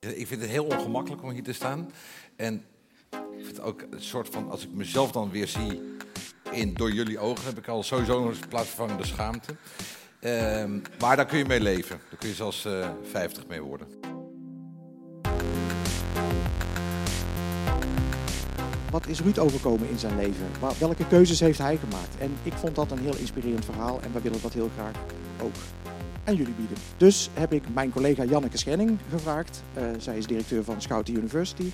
[0.00, 1.90] Ik vind het heel ongemakkelijk om hier te staan.
[2.36, 2.64] En
[3.10, 5.80] ik vind het ook een soort van, als ik mezelf dan weer zie
[6.50, 9.56] in, door jullie ogen, heb ik al sowieso een plaatsvervangende schaamte.
[10.20, 12.00] Ehm, maar daar kun je mee leven.
[12.10, 13.86] Daar kun je zelfs uh, 50 mee worden.
[18.90, 20.46] Wat is Ruud overkomen in zijn leven?
[20.78, 22.18] Welke keuzes heeft hij gemaakt?
[22.18, 24.96] En ik vond dat een heel inspirerend verhaal en wij willen dat heel graag
[25.40, 25.54] ook
[26.36, 26.76] jullie bieden.
[26.96, 31.70] Dus heb ik mijn collega Janneke Schenning gevraagd, uh, zij is directeur van Schouten University,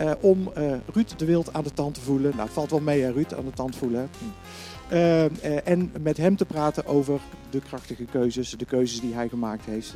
[0.00, 2.30] uh, om uh, Ruud de Wild aan de tand te voelen.
[2.30, 4.08] Nou, het valt wel mee, hè, Ruud, aan de tand voelen.
[4.18, 5.28] Hm.
[5.64, 7.20] en met hem te praten over
[7.50, 9.94] de krachtige keuzes, de keuzes die hij gemaakt heeft.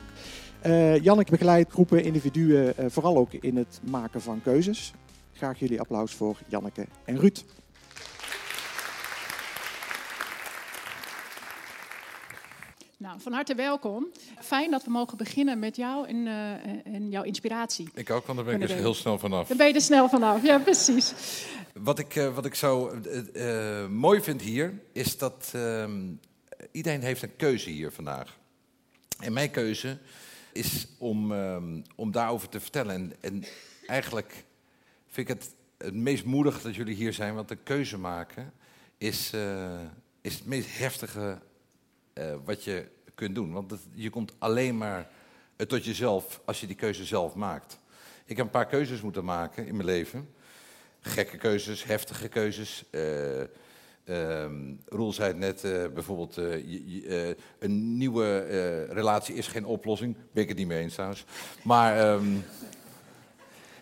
[1.02, 4.92] Janneke begeleidt groepen individuen vooral ook in het maken van keuzes.
[5.32, 7.44] Graag jullie applaus voor Janneke en Ruud.
[13.02, 14.06] Nou, van harte welkom.
[14.40, 17.88] Fijn dat we mogen beginnen met jou en, uh, en jouw inspiratie.
[17.94, 19.48] Ik ook, want daar ben ik dus heel snel vanaf.
[19.48, 21.14] Daar ben je er snel vanaf, ja precies.
[21.74, 23.00] Wat ik, uh, wat ik zo
[23.34, 26.12] uh, mooi vind hier, is dat ehm,
[26.70, 28.38] iedereen heeft een keuze hier vandaag.
[29.18, 29.98] En mijn keuze
[30.52, 32.94] is om, um, om daarover te vertellen.
[32.94, 33.44] En, en
[33.86, 34.44] eigenlijk
[35.06, 38.52] vind ik het het meest moedig dat jullie hier zijn, want de keuze maken
[38.98, 39.32] is,
[40.20, 41.38] is het meest heftige
[42.14, 43.52] uh, wat je kunt doen.
[43.52, 45.10] Want je komt alleen maar
[45.56, 47.78] tot jezelf als je die keuze zelf maakt.
[48.24, 50.28] Ik heb een paar keuzes moeten maken in mijn leven.
[51.00, 52.84] Gekke keuzes, heftige keuzes.
[52.90, 53.42] Uh,
[54.88, 56.36] Roel zei het net, bijvoorbeeld,
[57.58, 58.38] een nieuwe
[58.84, 60.16] relatie is geen oplossing.
[60.32, 61.24] Ben ik het niet mee eens trouwens.
[61.62, 62.44] Maar um,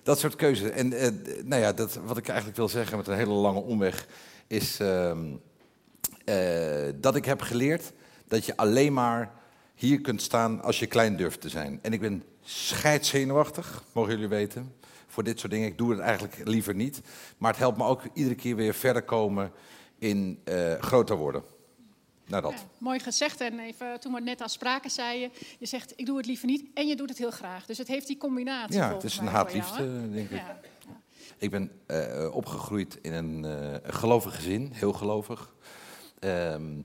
[0.03, 0.71] dat soort keuzes.
[0.71, 0.89] En
[1.45, 4.07] nou ja, dat, wat ik eigenlijk wil zeggen met een hele lange omweg,
[4.47, 5.41] is um,
[7.01, 7.93] dat ik heb geleerd
[8.31, 9.33] dat je alleen maar
[9.75, 11.79] hier kunt staan als je klein durft te zijn.
[11.83, 14.75] En ik ben scheidzenuwachtig, mogen jullie weten,
[15.07, 15.69] voor dit soort dingen.
[15.69, 17.01] Ik doe het eigenlijk liever niet.
[17.39, 19.53] Maar het helpt me ook iedere keer weer verder komen
[19.99, 21.43] in uh, groter worden.
[22.27, 22.53] Nou dat.
[22.53, 23.41] Ja, mooi gezegd.
[23.41, 26.47] En even, toen we net aan spraken zei je, je zegt ik doe het liever
[26.47, 27.67] niet en je doet het heel graag.
[27.67, 28.77] Dus het heeft die combinatie.
[28.77, 30.37] Ja, het is een haatliefde, denk ik.
[30.37, 30.61] Ja.
[31.39, 35.55] Ik ben uh, opgegroeid in een uh, gelovig gezin, heel gelovig.
[36.21, 36.85] Um,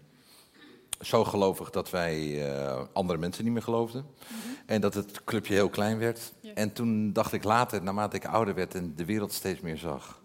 [1.02, 4.02] zo gelovig dat wij uh, andere mensen niet meer geloofden.
[4.02, 4.56] Mm -hmm.
[4.66, 6.34] En dat het clubje heel klein werd.
[6.40, 6.54] Ja.
[6.54, 10.22] En toen dacht ik later, naarmate ik ouder werd en de wereld steeds meer zag,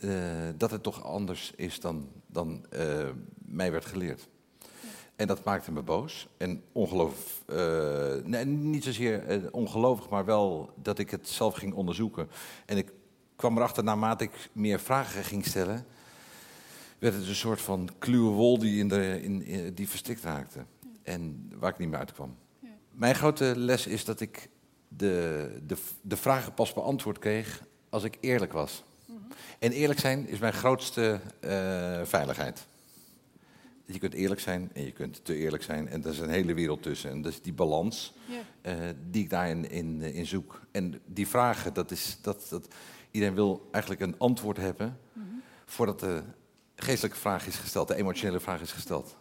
[0.00, 0.12] uh,
[0.56, 4.28] dat het toch anders is dan, dan uh, mij werd geleerd.
[4.58, 4.66] Ja.
[5.16, 6.28] En dat maakte me boos.
[6.36, 7.42] En ongeloof,
[8.24, 12.28] nee, niet zozeer ongelovig, maar wel dat ik het zelf ging onderzoeken.
[12.66, 12.92] En ik
[13.36, 15.86] kwam erachter, naarmate ik meer vragen ging stellen,
[16.98, 20.64] werd het een soort van kluwe wol die, in de, in, die verstikt raakte.
[21.02, 22.36] En waar ik niet meer uitkwam.
[22.58, 22.68] Ja.
[22.90, 24.48] Mijn grote les is dat ik
[24.88, 28.84] de, de, de vragen pas beantwoord kreeg als ik eerlijk was.
[29.06, 29.28] Mm -hmm.
[29.58, 31.50] En eerlijk zijn is mijn grootste uh,
[32.04, 32.66] veiligheid.
[33.84, 35.88] Je kunt eerlijk zijn en je kunt te eerlijk zijn.
[35.88, 37.10] En er is een hele wereld tussen.
[37.10, 38.14] En dat is die balans
[38.62, 38.72] uh,
[39.10, 40.60] die ik daarin in, in zoek.
[40.70, 42.68] En die vragen, dat is dat, dat
[43.10, 45.42] iedereen wil eigenlijk een antwoord hebben mm -hmm.
[45.64, 46.22] voordat de
[46.82, 49.16] geestelijke vraag is gesteld, de emotionele vraag is gesteld.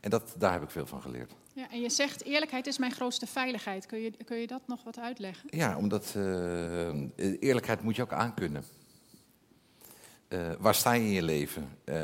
[0.00, 1.32] En dat, daar heb ik veel van geleerd.
[1.52, 3.86] Ja, en je zegt eerlijkheid is mijn grootste veiligheid.
[3.86, 5.48] Kun je, kun je dat nog wat uitleggen?
[5.50, 6.88] Ja, omdat uh,
[7.40, 8.64] eerlijkheid moet je ook aankunnen.
[10.28, 11.68] Uh, waar sta je in je leven?
[11.84, 11.96] Uh,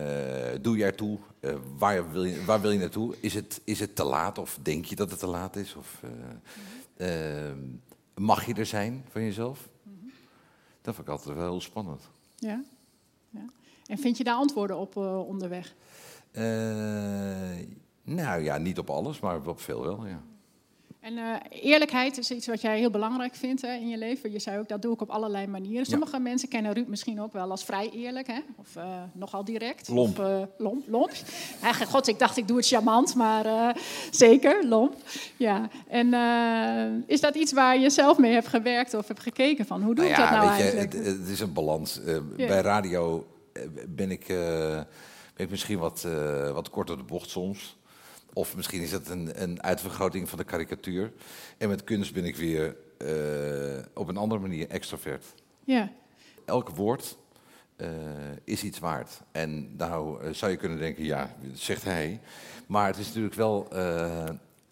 [0.61, 1.19] doe je ertoe?
[1.79, 3.15] Waar, wil je, waar wil je naartoe?
[3.21, 5.75] Is het, is het te laat of denk je dat het te laat is?
[5.75, 6.03] Of,
[6.97, 7.81] mm-hmm.
[8.15, 9.69] mag je er zijn van jezelf?
[9.83, 10.13] Mm-hmm.
[10.83, 12.03] Dat vind ik altijd wel heel spannend.
[12.37, 12.65] Ja?
[13.31, 13.45] ja.
[13.89, 15.75] En vind je daar antwoorden op uh, onderweg?
[16.33, 16.43] Uh,
[18.03, 20.23] nou ja, niet op alles, maar op veel wel, ja.
[21.01, 24.33] En uh, eerlijkheid is iets wat jij heel belangrijk vindt hè, in je leven.
[24.33, 25.87] Je zei ook, dat doe ik op allerlei manieren.
[25.87, 26.19] Sommige ja.
[26.19, 28.27] mensen kennen Ruud misschien ook wel als vrij eerlijk.
[28.27, 28.39] Hè?
[28.57, 29.89] Of uh, nogal direct.
[29.89, 30.19] Lomp.
[30.19, 31.13] Of, uh, lomp, lomp.
[31.89, 33.77] God, ik dacht ik doe het charmant, maar
[34.11, 34.95] zeker, lomp.
[35.37, 35.69] Ja.
[35.89, 36.15] En
[37.07, 39.83] is dat iets waar je zelf mee hebt gewerkt of hebt gekeken van?
[39.83, 40.93] Hoe doe nou ja, dat nou weet eigenlijk?
[40.93, 42.01] Je, het, het, is een balans.
[42.37, 43.27] Bij radio
[43.89, 44.37] ben ik, uh,
[45.35, 47.79] ben ik misschien wat, uh, wat kort op de bocht soms.
[48.33, 51.13] Of misschien is het een, een uitvergroting van de karikatuur.
[51.59, 55.25] En met kunst ben ik weer uh, op een andere manier extrovert.
[55.65, 55.93] Ja.
[56.45, 57.19] Elk woord
[58.45, 59.21] is iets waard.
[59.33, 62.21] En nou zou je kunnen denken, ja, dat zegt hij.
[62.67, 63.69] Maar het is natuurlijk wel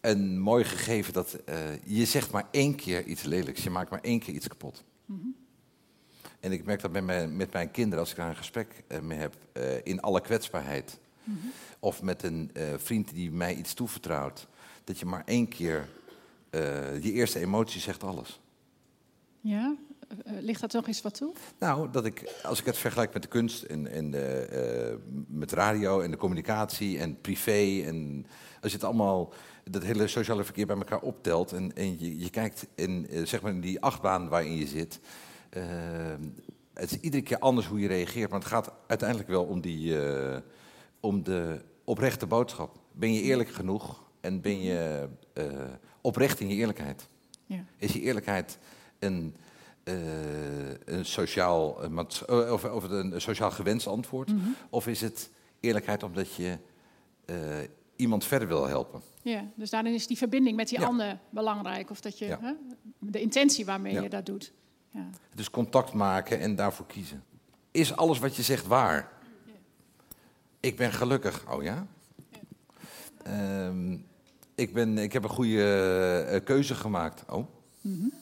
[0.01, 1.37] een mooi gegeven dat
[1.83, 3.63] je zegt maar één keer iets lelijks.
[3.63, 4.83] Je maakt maar één keer iets kapot.
[5.05, 5.46] Mm -hmm.
[6.39, 8.99] En ik merk dat met mijn, met mijn kinderen, als ik daar een gesprek uh,
[8.99, 10.99] mee heb, uh, in alle kwetsbaarheid.
[11.23, 11.51] Mm -hmm.
[11.79, 14.47] Of met een uh, vriend die mij iets toevertrouwt.
[14.83, 15.87] Dat je maar één keer,
[17.01, 18.39] die eerste emotie zegt alles.
[19.41, 19.75] Ja,
[20.25, 21.33] ligt dat nog eens wat toe?
[21.59, 25.51] Nou, dat ik, als ik het vergelijk met de kunst en, en de, uh, met
[25.51, 28.25] radio en de communicatie en privé en
[28.61, 29.33] als je het allemaal,
[29.63, 33.41] dat hele sociale verkeer bij elkaar optelt en, en je, je kijkt in, uh, zeg
[33.41, 34.99] maar in die achtbaan waarin je zit,
[36.73, 39.97] het is iedere keer anders hoe je reageert, maar het gaat uiteindelijk wel om, die,
[40.99, 42.79] om de oprechte boodschap.
[42.91, 45.09] Ben je eerlijk genoeg en ben je
[46.01, 47.07] oprecht in je eerlijkheid?
[47.45, 47.63] Ja.
[47.77, 48.57] Is je eerlijkheid
[48.99, 49.35] een
[49.87, 54.31] uh, een, sociaal, een, eh, of, of een sociaal gewenst antwoord?
[54.31, 54.55] Mm -hmm.
[54.69, 56.57] Of is het eerlijkheid omdat je
[57.25, 57.35] uh,
[57.95, 59.01] iemand verder wil helpen?
[59.21, 60.85] Ja, dus daarin is die verbinding met die ja.
[60.85, 61.89] ander belangrijk.
[61.89, 62.39] Of dat je ja.
[62.41, 62.53] hè,
[62.99, 64.53] de intentie waarmee je dat doet.
[64.97, 65.09] Ja.
[65.33, 67.23] Dus contact maken en daarvoor kiezen.
[67.71, 69.11] Is alles wat je zegt waar?
[70.59, 71.51] Ik ben gelukkig.
[71.51, 71.87] Oh ja?
[73.27, 74.05] Um,
[74.55, 77.23] ik, ben, ik heb een goede uh, keuze gemaakt.
[77.29, 77.47] Oh.
[77.81, 78.13] Mm -hmm.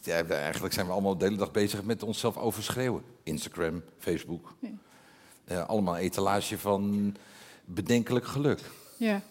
[0.00, 3.02] Ja, eigenlijk zijn we allemaal de hele dag bezig met onszelf overschreeuwen.
[3.22, 4.54] Instagram, Facebook.
[5.48, 7.14] Uh, allemaal etalage van
[7.64, 8.60] bedenkelijk geluk.
[8.96, 9.22] Ja.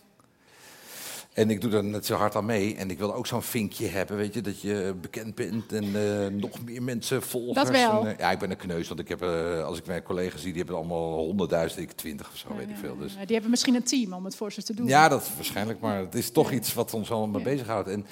[1.33, 2.75] En ik doe er net zo hard aan mee.
[2.75, 6.27] En ik wil ook zo'n vinkje hebben, weet je, dat je bekend bent en uh,
[6.27, 7.53] nog meer mensen volgen.
[7.53, 8.05] Dat wel.
[8.05, 10.41] En, uh, ja, ik ben een kneus, want ik heb, uh, als ik mijn collega's
[10.41, 12.97] zie, die hebben allemaal honderdduizend, ik twintig of zo, weet ik veel.
[12.97, 13.13] Dus.
[13.13, 14.87] die hebben misschien een team om het voor ze te doen.
[14.87, 17.45] Ja, dat waarschijnlijk, maar het is toch iets wat ons allemaal ja.
[17.45, 17.89] bezighoudt.
[17.89, 18.05] En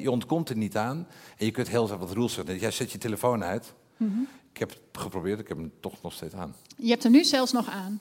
[0.00, 1.06] je ontkomt er niet aan.
[1.36, 2.58] En je kunt heel wat rules zeggen.
[2.58, 3.74] Jij zet je telefoon uit.
[3.96, 4.28] Mm -hmm.
[4.52, 6.54] Ik heb het geprobeerd, ik heb hem toch nog steeds aan.
[6.76, 8.00] Je hebt hem nu zelfs nog aan.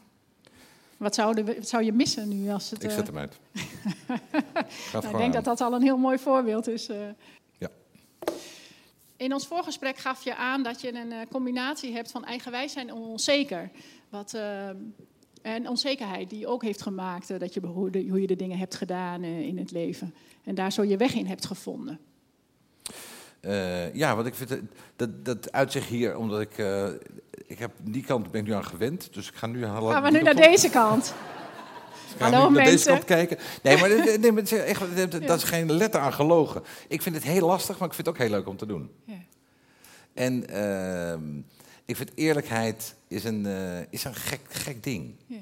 [0.97, 2.83] Wat zou, de, wat zou, je missen nu als het...
[2.83, 3.39] Ik zet hem uit.
[4.93, 6.89] nou, ik denk dat dat al een heel mooi voorbeeld is.
[6.89, 6.97] Uh.
[7.57, 7.69] Ja.
[9.17, 12.93] In ons voorgesprek gaf je aan dat je een uh, combinatie hebt van eigenwijs en
[12.93, 13.71] onzeker.
[14.09, 14.67] Wat, uh,
[15.41, 18.75] en onzekerheid die ook heeft gemaakt dat je, hoe, de, hoe je de dingen hebt
[18.75, 20.15] gedaan in het leven.
[20.43, 21.99] En daar zo je weg in hebt gevonden.
[23.93, 24.61] Ja, want ik vind het,
[24.95, 26.57] dat, dat uitzicht hier, omdat ik,
[27.47, 29.91] ik heb die kant ben ik nu aan gewend, dus ik ga nu aan.
[29.91, 31.13] Gaan we nu naar deze kant?
[32.11, 32.53] Dus Hallo mensen.
[32.53, 33.37] Naar deze kant kijken.
[33.63, 36.63] Nee, maar, nee, maar echt, dat, dat is geen letter aan gelogen.
[36.87, 38.91] Ik vind het heel lastig, maar ik vind het ook heel leuk om te doen.
[39.05, 39.13] Ja.
[40.13, 41.43] En uh,
[41.85, 45.15] ik vind eerlijkheid is een, uh, is een gek, gek ding.
[45.25, 45.37] Ja.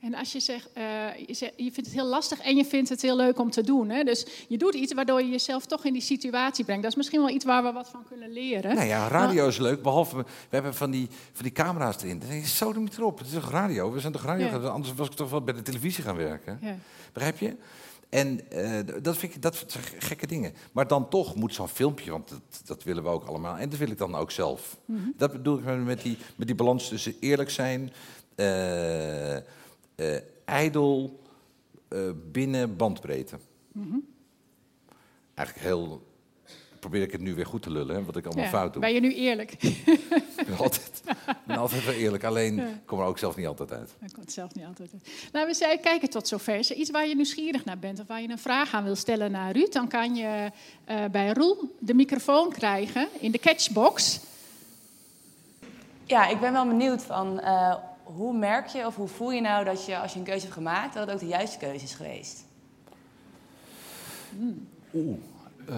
[0.00, 0.82] En als je zegt, uh,
[1.26, 3.62] je, zegt, je vindt het heel lastig en je vindt het heel leuk om te
[3.62, 3.88] doen.
[3.88, 4.02] Hè?
[4.02, 6.82] Dus je doet iets waardoor je jezelf toch in die situatie brengt.
[6.82, 8.74] Dat is misschien wel iets waar we wat van kunnen leren.
[8.74, 9.82] Nou ja, radio is leuk.
[9.82, 12.18] Behalve, we hebben van die, van die camera's erin.
[12.18, 13.18] Dan denk je, zo niet erop.
[13.18, 13.92] Het is toch radio?
[13.92, 14.46] We zijn toch radio?
[14.46, 14.68] Ja.
[14.68, 16.58] Anders was ik toch wel bij de televisie gaan werken.
[16.62, 16.76] Ja.
[17.12, 17.56] Begrijp je?
[18.08, 20.52] En uh, dat vind ik dat zijn gekke dingen.
[20.72, 23.56] Maar dan toch moet zo'n filmpje, want dat, dat, willen we ook allemaal.
[23.56, 24.76] En dat wil ik dan ook zelf.
[24.84, 25.14] Mm -hmm.
[25.16, 27.92] Dat bedoel ik met die, met die balans tussen eerlijk zijn...
[28.36, 29.36] Uh,
[30.00, 31.20] uh, ijdel
[31.88, 33.36] uh, binnen bandbreedte.
[33.72, 34.06] Mm -hmm.
[35.34, 36.08] Eigenlijk heel.
[36.78, 38.82] Probeer ik het nu weer goed te lullen, hè, wat ik allemaal ja, fout doe.
[38.82, 39.52] Ben je nu eerlijk?
[39.62, 41.02] ik ben altijd,
[41.46, 42.68] ben altijd wel eerlijk, alleen ja.
[42.84, 43.90] kom er ook zelf niet altijd uit.
[44.00, 45.30] Ik kom het zelf niet altijd uit.
[45.32, 46.54] Nou, we zijn kijken tot zover.
[46.54, 48.96] Is er iets waar je nieuwsgierig naar bent of waar je een vraag aan wil
[48.96, 50.50] stellen naar Ruud, dan kan je
[50.90, 54.20] uh, bij Roel de microfoon krijgen in de catchbox.
[56.04, 57.74] Ja, ik ben wel benieuwd van uh,
[58.14, 60.54] hoe merk je of hoe voel je nou dat je, als je een keuze hebt
[60.54, 62.44] gemaakt, dat het ook de juiste keuze is geweest?
[64.36, 64.68] Hmm.
[64.94, 65.18] Oeh.
[65.68, 65.76] Uh,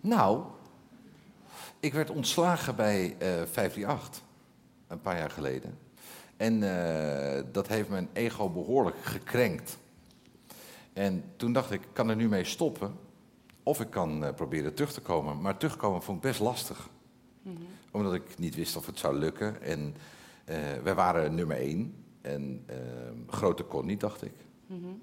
[0.00, 0.42] nou,
[1.80, 4.22] ik werd ontslagen bij uh, 538
[4.86, 5.78] een paar jaar geleden.
[6.36, 9.78] En uh, dat heeft mijn ego behoorlijk gekrenkt.
[10.92, 12.94] En toen dacht ik, ik kan er nu mee stoppen.
[13.62, 15.40] Of ik kan uh, proberen terug te komen.
[15.40, 16.88] Maar terugkomen vond ik best lastig.
[17.42, 17.66] Mm -hmm.
[17.90, 19.62] Omdat ik niet wist of het zou lukken.
[19.62, 19.94] En
[20.82, 21.94] wij waren nummer één.
[22.20, 22.76] En uh,
[23.26, 24.32] grote kon niet, dacht ik.
[24.66, 25.02] Mm -hmm.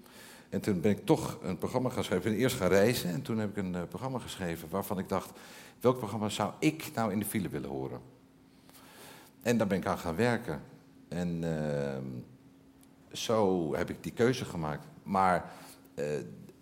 [0.49, 2.29] En toen ben ik toch een programma gaan schrijven.
[2.29, 5.09] Ik ben eerst gaan reizen en toen heb ik een uh, programma geschreven waarvan ik
[5.09, 5.39] dacht:
[5.79, 7.99] welk programma zou ik nou in de file willen horen?
[9.41, 10.61] En daar ben ik aan gaan werken.
[11.07, 12.05] En ehm,
[13.11, 14.85] zo heb ik die keuze gemaakt.
[15.03, 15.51] Maar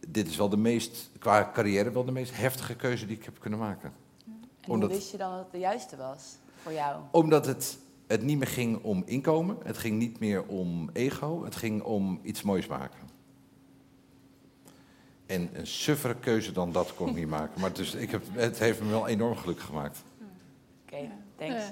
[0.07, 3.39] dit is wel de meest, qua carrière, wel de meest heftige keuze die ik heb
[3.39, 3.93] kunnen maken.
[4.61, 7.01] En Omdat, hoe wist je dan dat het de juiste was voor jou?
[7.11, 7.77] Omdat het
[8.07, 12.19] het niet meer ging om inkomen, het ging niet meer om ego, het ging om
[12.23, 12.99] iets moois maken.
[15.25, 17.61] En een suffere keuze dan dat kon ik niet maken.
[17.61, 20.03] Maar dus, ik heb, het heeft me wel enorm gelukkig gemaakt.
[20.83, 21.63] Oké, okay, thanks.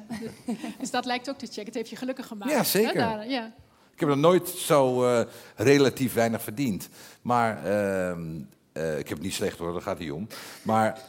[0.46, 1.66] Uh, dus dat lijkt ook te checken.
[1.66, 2.52] Het heeft je gelukkig gemaakt.
[2.52, 2.94] Ja, zeker.
[2.94, 3.54] Daar, ja.
[3.94, 5.22] Ik heb er nooit zo uh,
[5.56, 6.90] relatief weinig verdiend.
[7.22, 8.18] Maar uh,
[8.74, 10.28] uh, ik heb het niet slecht hoor, daar gaat hij om.
[10.62, 11.00] Maar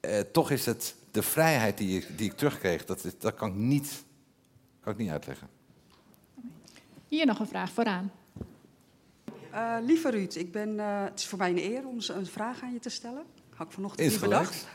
[0.00, 3.54] uh, toch is het de vrijheid die ik, die ik terugkreeg, dat, dat kan ik
[3.54, 4.04] niet
[4.86, 5.48] kan ik niet uitleggen.
[7.08, 8.12] Hier nog een vraag vooraan.
[9.52, 12.62] Uh, lieve Ruud, ik ben, uh, het is voor mij een eer om een vraag
[12.62, 13.24] aan je te stellen.
[13.54, 14.66] Had ik vanochtend niet bedacht.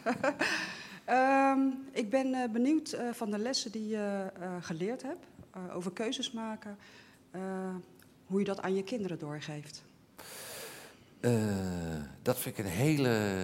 [1.09, 5.25] um, ik ben uh, benieuwd uh, van de lessen die je uh, geleerd hebt
[5.73, 6.77] over keuzes maken.
[8.25, 9.83] hoe je dat aan je kinderen doorgeeft.
[12.21, 13.35] dat vind ik een hele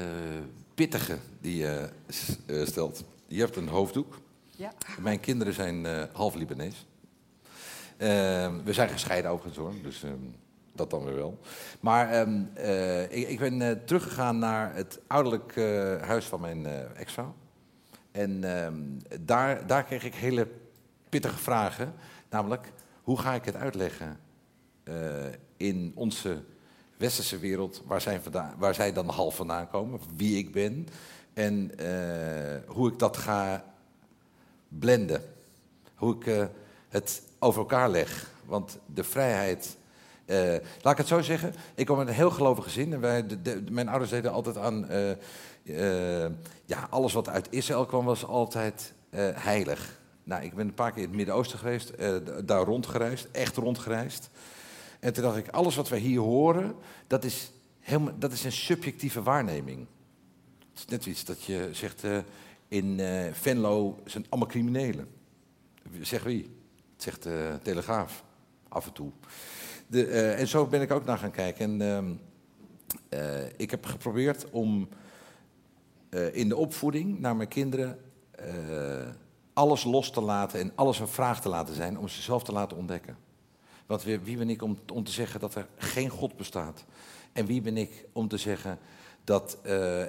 [0.74, 1.90] pittige die je
[2.66, 3.04] stelt.
[3.28, 4.20] Je hebt een hoofddoek.
[4.58, 4.74] Ja.
[5.00, 6.86] Mijn kinderen zijn half Libanees.
[7.98, 10.36] Ehm, we zijn gescheiden overigens hoor, dus um,
[10.76, 11.40] dat dan weer wel.
[11.80, 16.66] Maar um, uh, ik, ik, ben uh, teruggegaan naar het ouderlijk uh, huis van mijn
[16.96, 17.36] ex-vrouw.
[18.12, 18.44] En
[19.22, 20.48] daar, daar kreeg ik hele
[21.10, 21.94] pittige vragen.
[22.30, 22.72] Namelijk,
[23.02, 24.20] hoe ga ik het uitleggen
[25.58, 26.44] in onze
[26.98, 28.22] westerse wereld, waar
[28.58, 30.88] waar zij dan half vandaan komen, wie ik ben
[31.34, 31.72] en
[32.68, 33.64] hoe ik dat ga
[34.68, 35.22] blenden.
[35.96, 36.50] Hoe ik
[36.90, 38.32] het over elkaar leg.
[38.46, 39.78] Want de vrijheid.
[40.26, 41.54] Uh, laat ik het zo zeggen.
[41.76, 43.04] Ik kom uit een heel gelovig gezin.
[43.04, 43.30] En
[43.72, 44.92] mijn ouders deden altijd aan.
[45.64, 46.26] Uh,
[46.66, 48.94] ja, alles wat uit Israël kwam was altijd
[49.34, 50.00] heilig.
[50.24, 51.92] Nou, ik ben een paar keer in het Midden-Oosten geweest.
[52.46, 53.28] daar rondgereisd.
[53.32, 54.30] Echt rondgereisd.
[55.00, 56.76] En toen dacht ik: alles wat wij hier horen.
[57.08, 59.86] dat is, helemaal, dat is een subjectieve waarneming.
[60.70, 62.04] Het is net iets dat je zegt.
[62.68, 63.00] In
[63.34, 65.08] Venlo zijn allemaal criminelen.
[66.02, 66.58] Zeg wie?
[66.98, 68.24] zegt de Telegraaf
[68.68, 69.12] af en toe.
[69.88, 71.82] De, uh, en zo ben ik ook naar gaan kijken.
[71.82, 72.20] En
[73.10, 74.90] uh, ik heb geprobeerd om
[76.32, 78.00] in de opvoeding naar mijn kinderen
[79.54, 82.52] alles los te laten en alles een vraag te laten zijn om ze zelf te
[82.52, 83.18] laten ontdekken.
[83.86, 86.86] Want wie ben ik om, om te zeggen dat er geen God bestaat?
[87.34, 88.80] En wie ben ik om te zeggen
[89.24, 89.58] dat.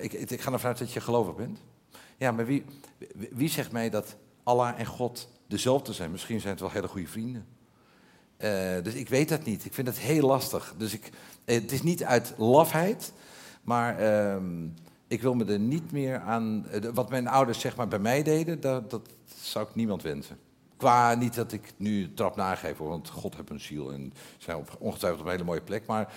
[0.00, 1.60] ik, ik ga ervan uit dat je gelovig bent.
[2.18, 6.10] Ja, maar wie, zegt mij dat Allah en God dezelfde zijn.
[6.10, 7.46] Misschien zijn het wel hele goede vrienden.
[8.38, 9.64] Uh, dus ik weet dat niet.
[9.64, 10.75] Ik vind het heel lastig.
[10.76, 11.10] Dus ik,
[11.44, 13.12] het is niet uit lafheid,
[13.62, 14.37] maar uh,
[15.08, 16.66] ik wil me er niet meer aan.
[16.72, 19.08] Uh, wat mijn ouders zeg maar bij mij deden, dat, dat
[19.40, 20.38] zou ik niemand wensen.
[20.76, 25.20] Qua niet dat ik nu trap nageef, want God heeft een ziel en zijn ongetwijfeld
[25.20, 25.87] op een hele mooie plek.
[25.87, 26.12] Maar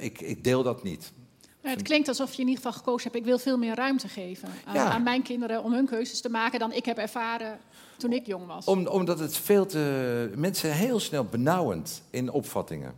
[0.00, 1.12] ik, ik deel dat niet.
[1.60, 3.16] Het klinkt alsof je in ieder geval gekozen hebt.
[3.16, 4.90] Ik wil veel meer ruimte geven aan, ja.
[4.90, 7.58] aan, mijn kinderen om hun keuzes te maken dan ik heb ervaren
[7.96, 8.66] toen ik jong was.
[8.66, 10.32] Om, omdat het veel te.
[10.36, 12.94] Mensen heel snel benauwend in opvattingen.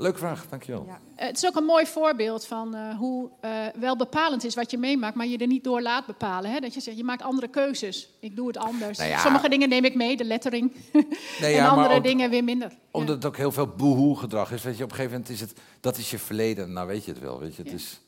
[0.00, 0.84] Leuke vraag, dankjewel.
[0.86, 1.00] Ja.
[1.14, 4.70] Eh, het is ook een mooi voorbeeld van uh, hoe uh, wel bepalend is wat
[4.70, 6.50] je meemaakt, maar je er niet door laat bepalen.
[6.50, 6.60] Hè?
[6.60, 8.10] Dat je zegt, je maakt andere keuzes.
[8.20, 8.98] Ik doe het anders.
[8.98, 9.18] Nou ja.
[9.18, 10.72] Sommige dingen neem ik mee, de lettering.
[11.40, 12.72] Nee, en andere ook, dingen weer minder.
[12.90, 14.62] Omdat het ook heel veel boehoe gedrag is.
[14.62, 16.72] Weet je, op een gegeven moment is het, dat is je verleden.
[16.72, 17.62] Nou weet je het wel, weet je.
[17.62, 18.00] Het is,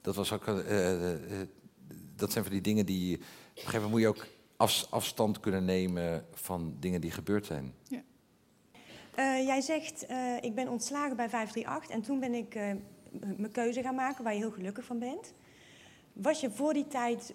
[0.00, 0.44] dat was ook,
[2.16, 4.26] dat zijn van die dingen die, op een gegeven moment moet je ook
[4.90, 7.74] afstand kunnen nemen van dingen die gebeurd zijn.
[7.88, 8.02] Ja.
[9.18, 12.62] Uh, jij zegt, uh, ik ben ontslagen bij 538 en toen ben ik uh,
[13.36, 15.32] mijn keuze gaan maken waar je heel gelukkig van bent.
[16.12, 17.34] Was je voor die tijd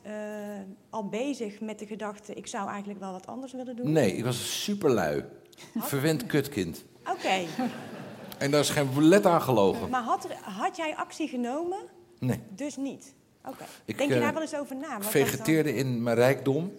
[0.89, 3.91] al bezig met de gedachte, ik zou eigenlijk wel wat anders willen doen?
[3.91, 5.25] Nee, ik was superlui.
[5.73, 5.87] Had...
[5.87, 6.85] Verwend kutkind.
[6.99, 7.11] Oké.
[7.11, 7.47] Okay.
[8.37, 9.89] En daar is geen let aan gelogen.
[9.89, 11.79] Maar had, er, had jij actie genomen?
[12.19, 12.39] Nee.
[12.55, 13.13] Dus niet?
[13.41, 13.49] Oké.
[13.49, 13.97] Okay.
[13.97, 14.97] Denk je daar wel eens over na?
[14.97, 16.73] Ik vegeteerde in mijn rijkdom.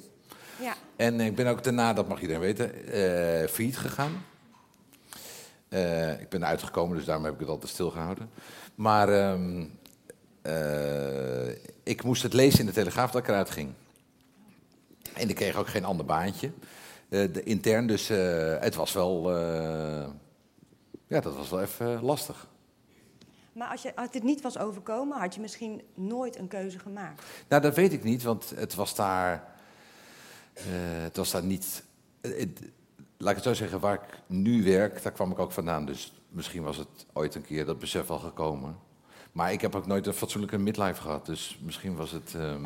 [0.61, 0.75] Ja.
[0.97, 2.71] En ik ben ook daarna, dat mag iedereen weten,
[3.49, 4.23] failliet gegaan.
[5.75, 8.31] Uh, ik ben uitgekomen, dus daarom heb ik het altijd stilgehouden.
[8.75, 9.61] Maar uh,
[10.43, 13.73] uh, ik moest het lezen in de Telegraaf dat ik eruit ging.
[15.15, 16.51] En ik kreeg ook geen ander baantje.
[17.09, 18.09] de intern, dus
[18.61, 19.31] het was wel...
[21.07, 22.47] ja, dat was wel even lastig.
[23.53, 27.23] Maar als, je, als dit niet was overkomen, had je misschien nooit een keuze gemaakt?
[27.49, 29.55] Nou, dat weet ik niet, want het was daar
[31.03, 31.83] het was daar niet.
[32.21, 32.61] Het,
[33.25, 35.87] laat ik het zo zeggen, waar ik nu werk, daar kwam ik ook vandaan.
[35.87, 38.77] Dus misschien was het ooit een keer dat besef al gekomen.
[39.33, 41.27] Maar ik heb ook nooit een fatsoenlijke midlife gehad.
[41.27, 42.35] Dus misschien was het.
[42.37, 42.63] Um...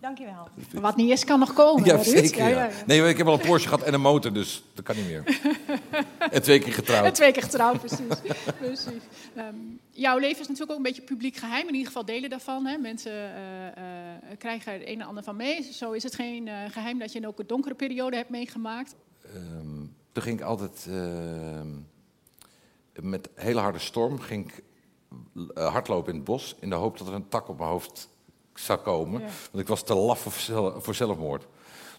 [0.00, 0.48] Dankjewel.
[0.72, 1.84] Wat niet is, kan nog komen.
[1.84, 2.48] Ja, zeker.
[2.48, 2.70] Ja, ja.
[2.86, 5.40] Nee, ik heb al een Porsche gehad en een motor, dus dat kan niet meer.
[6.30, 7.04] en twee keer getrouwd.
[7.04, 8.32] En twee keer getrouwd, precies.
[8.58, 9.02] precies.
[9.36, 11.66] Um, jouw leven is natuurlijk ook een beetje publiek geheim.
[11.66, 12.66] In ieder geval delen daarvan.
[12.66, 12.76] Hè.
[12.76, 15.62] Mensen uh, uh, krijgen er het een en ander van mee.
[15.72, 18.94] Zo is het geen uh, geheim dat je ook een donkere periode hebt meegemaakt.
[19.34, 21.68] Um, toen ging ik altijd ehm,
[23.00, 24.62] met hele harde storm ging ik,
[25.54, 26.56] hardlopen in het bos.
[26.60, 28.08] In de hoop dat er een tak op mijn hoofd
[28.64, 29.20] zou komen.
[29.20, 29.26] Ja.
[29.50, 31.46] Want ik was te laf voor, voor zelfmoord.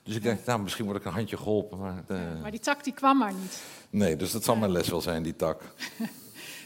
[0.03, 1.77] Dus ik dacht, nou, misschien word ik een handje geholpen.
[1.77, 3.62] Maar, ja, maar die tak die kwam maar niet.
[3.89, 5.62] Nee, dus dat zal mijn les wel zijn, die tak.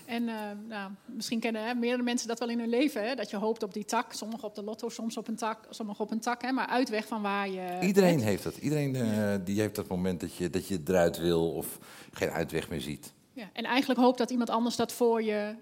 [0.05, 0.35] En uh,
[0.67, 3.07] nou, misschien kennen hè, meerdere mensen dat wel in hun leven.
[3.07, 4.13] Hè, dat je hoopt op die tak.
[4.13, 6.41] Sommigen op de lotto, soms op een tak, sommigen op een tak.
[6.41, 7.79] Hè, maar uitweg van waar je...
[7.81, 8.57] Iedereen heeft dat.
[8.57, 11.79] Iedereen uh, die heeft dat moment dat je, dat je eruit wil of
[12.11, 13.13] geen uitweg meer ziet.
[13.33, 15.55] Ja, en eigenlijk hoopt dat iemand anders dat voor je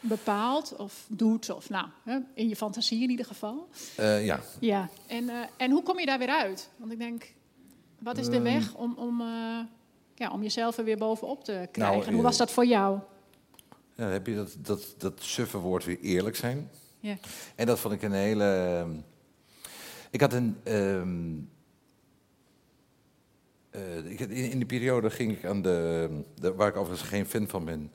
[0.00, 3.68] bepaalt of doet, of nou, hè, in je fantasie in ieder geval.
[3.96, 6.70] Eh, ja, Ja, en, eh, en hoe kom je daar weer uit?
[6.76, 7.32] Want ik denk,
[7.98, 8.42] wat is de Ehm.
[8.42, 9.58] weg om, om, eh,
[10.14, 11.98] ja, om jezelf er weer bovenop te krijgen?
[11.98, 12.98] Nou, hoe eh, was dat voor jou?
[13.94, 16.70] Ja, dan heb je dat, dat, dat suffe woord weer eerlijk zijn.
[17.00, 17.16] Ja.
[17.54, 18.44] En dat vond ik een hele.
[18.44, 18.90] ehm,
[20.10, 20.56] Ik had een.
[20.64, 21.36] ehm,
[23.70, 26.08] eh, in, in die periode ging ik aan de,
[26.40, 26.54] de.
[26.54, 27.90] waar ik overigens geen fan van ben.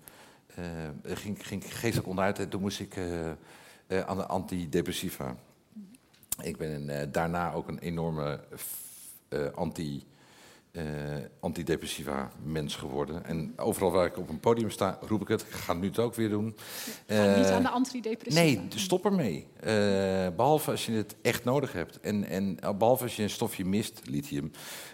[0.56, 3.36] Eh, ging, ging ik geestelijk onderuit en toen moest ik eh, eh,
[4.06, 5.36] aan de antidepressiva.
[6.42, 8.40] Ik ben een, daarna ook een enorme
[9.56, 10.04] anti,
[11.40, 13.26] antidepressiva mens geworden.
[13.26, 15.42] En overal waar ik op een podium sta, roep ik het.
[15.42, 16.56] Ik ga nu het ook weer doen.
[17.08, 18.44] Ga niet aan de antidepressiva.
[18.44, 19.48] Nee, stop ermee.
[19.60, 19.72] Eh,
[20.36, 22.00] behalve als je het echt nodig hebt.
[22.00, 24.52] En, en eh, behalve als je een stofje mist, lithium.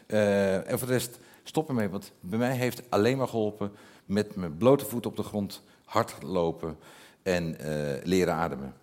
[0.08, 1.90] En voor de rest, stop ermee.
[1.90, 3.72] Want bij mij heeft alleen maar geholpen
[4.12, 6.78] met mijn blote voet op de grond, hard lopen
[7.24, 8.74] en eh, leren ademen.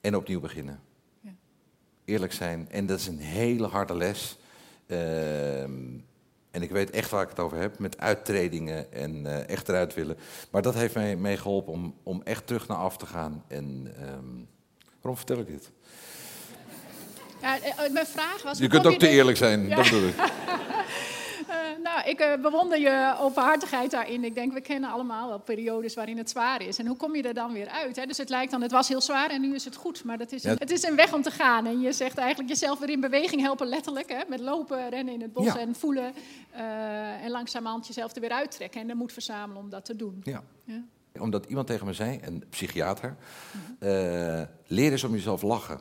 [0.00, 0.80] En opnieuw beginnen.
[1.20, 1.30] Ja.
[2.04, 2.66] Eerlijk zijn.
[2.70, 4.38] En dat is een hele harde les.
[4.86, 5.70] Ehm,
[6.50, 9.94] en ik weet echt waar ik het over heb, met uittredingen en eh, echt eruit
[9.94, 10.16] willen.
[10.50, 13.44] Maar dat heeft mij meegeholpen om, om echt terug naar af te gaan.
[13.48, 14.44] En ehm,
[15.00, 15.70] waarom vertel ik dit?
[17.40, 18.58] Ja, eh, mijn vraag was...
[18.58, 19.76] Je kunt ook te er- eerlijk zijn, Ja.
[19.76, 20.14] dat bedoel ik.
[21.48, 24.24] Eh, nou, ik eh, bewonder je openhartigheid daarin.
[24.24, 26.78] Ik denk, we kennen allemaal wel periodes waarin het zwaar is.
[26.78, 27.96] En hoe kom je er dan weer uit?
[27.96, 28.06] Hè?
[28.06, 30.04] Dus het lijkt dan, het was heel zwaar en nu is het goed.
[30.04, 30.54] Maar dat is, Ja.
[30.58, 31.66] het is een weg om te gaan.
[31.66, 34.10] En je zegt eigenlijk jezelf weer in beweging helpen, letterlijk.
[34.12, 34.20] Hè?
[34.28, 35.58] Met lopen, rennen in het bos Ja.
[35.58, 36.12] en voelen.
[36.50, 38.80] eh, en langzamerhand jezelf er weer uittrekken.
[38.80, 40.20] En de moed verzamelen om dat te doen.
[40.22, 40.42] Ja.
[40.64, 40.82] Ja.
[41.18, 43.16] Omdat iemand tegen me zei, een psychiater,
[43.78, 45.80] eh, leer eens om jezelf lachen.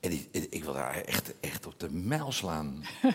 [0.00, 2.82] En ik, ik wil daar echt, echt op de mijl slaan.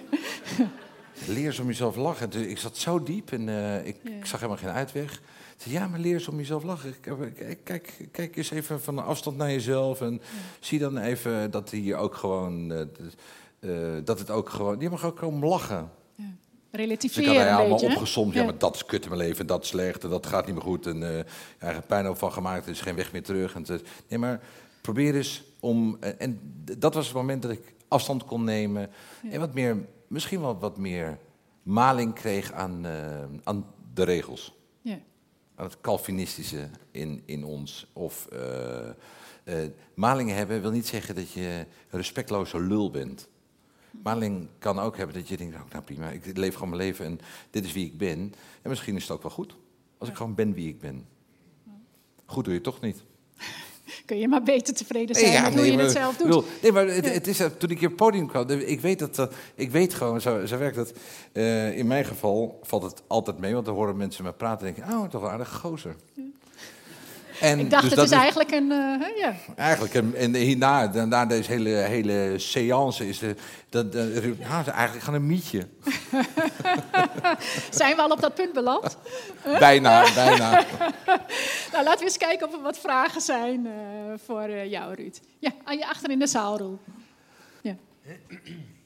[1.27, 2.29] leer eens om jezelf lachen.
[2.29, 4.11] Dus ik zat zo diep en eh, ik, Ja.
[4.11, 5.21] ik zag helemaal geen uitweg.
[5.57, 6.95] Zei, ja, maar leer eens om jezelf lachen.
[6.99, 10.01] Kijk, kijk, kijk, kijk eens even van een afstand naar jezelf.
[10.01, 10.21] En
[10.59, 12.71] zie dan even dat hier ook gewoon...
[12.71, 12.81] eh,
[13.59, 14.79] eh, dat het ook gewoon...
[14.79, 15.91] Je mag ook komen lachen.
[16.15, 16.31] Dus ik
[16.71, 17.87] Relativeren had hij een allemaal beetje.
[17.87, 17.93] hè?
[17.93, 18.33] opgezomd.
[18.33, 18.45] Ja, Ja.
[18.45, 20.63] maar dat is kut in mijn leven, dat is slecht en dat gaat niet meer
[20.63, 20.85] goed.
[20.87, 21.23] En eh
[21.61, 23.53] ja, er pijn over van gemaakt, er is geen weg meer terug.
[23.55, 23.65] En
[24.07, 24.41] nee, maar
[24.81, 25.97] probeer eens om...
[26.17, 26.39] En
[26.77, 28.89] dat was het moment dat ik afstand kon nemen.
[29.31, 31.19] En wat meer, misschien wel wat meer
[31.63, 34.53] maling kreeg aan, eh, aan de regels.
[34.81, 34.99] Ja.
[35.55, 37.87] Aan het Calvinistische in, in ons.
[37.93, 38.27] Of
[39.45, 39.63] eh,
[39.93, 43.27] maling hebben wil niet zeggen dat je een respectloze lul bent.
[44.03, 47.05] Maling kan ook hebben dat je denkt, nou, nou prima, ik leef gewoon mijn leven
[47.05, 48.33] en dit is wie ik ben.
[48.61, 49.55] En misschien is het ook wel goed,
[49.97, 51.07] als ik gewoon ben wie ik ben.
[52.25, 53.03] Goed doe je het toch niet.
[54.05, 56.27] Kun je maar beter tevreden zijn Ja, met hoe je maar- het zelf doet.
[56.27, 58.65] bedoel, nee, maar het, het is, eh, toen ik hier op het podium kwam, de-
[58.65, 60.93] ik weet, dat, dat, ik weet gewoon, zo, zo werkt het.
[61.31, 64.73] Eh, in mijn geval valt het altijd mee, want dan horen mensen me praten en
[64.73, 65.95] denken, oh, toch een aardige gozer.
[67.41, 68.71] En Ik dacht, dus het dat is eigenlijk een...
[68.71, 69.35] eh, hè, ja.
[69.55, 73.35] Eigenlijk, en, en hierna, na, na deze hele, hele seance, is de,
[73.69, 73.95] dat,
[74.67, 75.67] eigenlijk gewoon een mietje.
[77.69, 78.97] Zijn we al op dat punt beland?
[79.59, 80.63] Bijna, bijna.
[81.71, 83.73] Nou, laten we eens kijken of er wat vragen zijn eh,
[84.25, 85.19] voor eh, jou, Ruud.
[85.39, 86.79] Ja, aan je achter in de zaal, Roel.
[87.61, 87.75] Ja.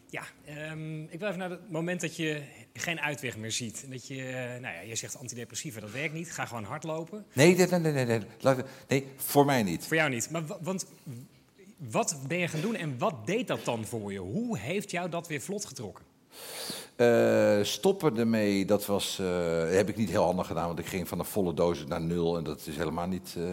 [0.10, 2.42] Ja, ehm, ik wil even naar het moment dat je
[2.74, 3.84] geen uitweg meer ziet.
[3.84, 6.32] En dat je, eh, nou ja, je zegt antidepressiva, dat werkt niet.
[6.32, 7.26] Ga gewoon hardlopen.
[7.34, 8.64] Nee, nee, nee, nee, nee, nee.
[8.88, 9.86] Nee voor mij niet.
[9.86, 10.30] Voor jou niet.
[10.30, 10.86] Maar wa- want
[11.78, 14.20] wat ben je gaan doen en wat deed dat dan voor je?
[14.20, 16.06] Hoe heeft jou dat weer vlot getrokken?
[17.00, 21.08] Eh, stoppen ermee, dat was, eh, heb ik niet heel handig gedaan, want ik ging
[21.08, 23.44] van een volle dosis naar nul en dat is helemaal niet eh,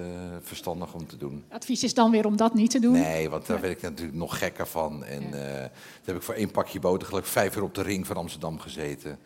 [0.40, 1.44] verstandig om te doen.
[1.48, 2.92] Advies is dan weer om dat niet te doen.
[2.92, 5.04] Nee, want daar werd ik natuurlijk nog gekker van.
[5.04, 5.40] En toen
[6.04, 9.18] heb ik voor één pakje boter gelijk vijf uur op de ring van Amsterdam gezeten.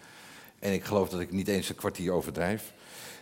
[0.59, 2.73] En ik geloof dat ik niet eens een kwartier overdrijf.